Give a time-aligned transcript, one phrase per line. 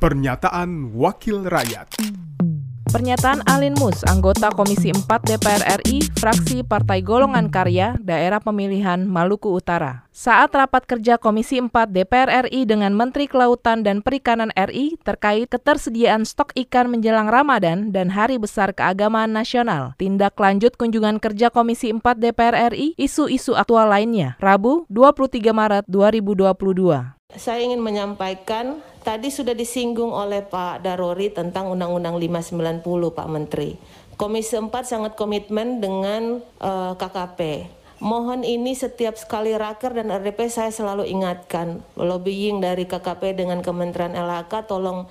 [0.00, 2.00] Pernyataan Wakil Rakyat
[2.88, 9.52] Pernyataan Alin Mus, anggota Komisi 4 DPR RI, fraksi Partai Golongan Karya, Daerah Pemilihan Maluku
[9.52, 10.08] Utara.
[10.08, 16.24] Saat rapat kerja Komisi 4 DPR RI dengan Menteri Kelautan dan Perikanan RI terkait ketersediaan
[16.24, 19.92] stok ikan menjelang Ramadan dan Hari Besar Keagamaan Nasional.
[20.00, 27.20] Tindak lanjut kunjungan kerja Komisi 4 DPR RI, isu-isu aktual lainnya, Rabu 23 Maret 2022.
[27.36, 33.70] Saya ingin menyampaikan tadi sudah disinggung oleh Pak Darori tentang Undang-Undang 590 Pak Menteri.
[34.20, 37.72] Komisi 4 sangat komitmen dengan uh, KKP.
[38.00, 44.16] Mohon ini setiap sekali raker dan RDP saya selalu ingatkan lobbying dari KKP dengan Kementerian
[44.16, 45.04] LHK tolong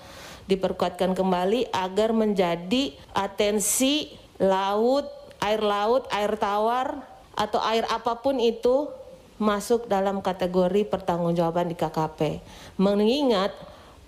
[0.50, 4.10] diperkuatkan kembali agar menjadi atensi
[4.42, 5.06] laut,
[5.38, 7.06] air laut, air tawar
[7.38, 8.90] atau air apa pun itu
[9.38, 12.42] masuk dalam kategori pertanggungjawaban di KKP.
[12.82, 13.54] Mengingat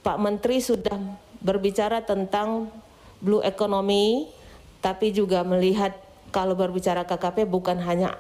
[0.01, 0.97] Pak Menteri sudah
[1.45, 2.73] berbicara tentang
[3.21, 4.25] blue economy,
[4.81, 5.93] tapi juga melihat
[6.33, 8.17] kalau berbicara KKP bukan hanya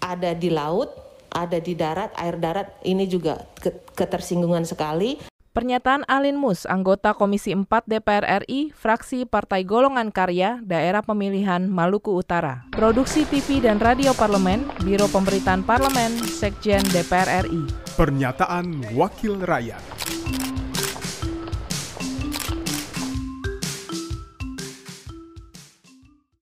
[0.00, 0.88] ada di laut,
[1.28, 3.44] ada di darat, air darat, ini juga
[3.92, 5.20] ketersinggungan sekali.
[5.50, 12.16] Pernyataan Alin Mus, anggota Komisi 4 DPR RI, fraksi Partai Golongan Karya, Daerah Pemilihan Maluku
[12.16, 12.70] Utara.
[12.70, 17.66] Produksi TV dan Radio Parlemen, Biro Pemberitaan Parlemen, Sekjen DPR RI.
[17.98, 19.99] Pernyataan Wakil Rakyat.